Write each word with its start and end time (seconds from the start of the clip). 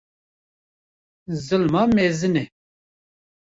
zilma 1.45 1.83
mezin 1.95 2.33
e. 2.43 2.43